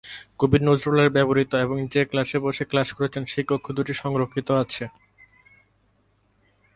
কবি 0.39 0.57
নজরুলের 0.61 1.09
ব্যবহূত 1.11 1.51
এবং 1.65 1.77
যে 1.93 2.01
ক্লাসে 2.09 2.37
বসে 2.39 2.63
ক্লাস 2.65 2.89
করেছেন 2.97 3.23
সেই 3.25 3.45
কক্ষ 3.47 3.65
দুটি 3.77 3.93
সংরক্ষিত 3.93 4.49
আছে। 4.63 4.83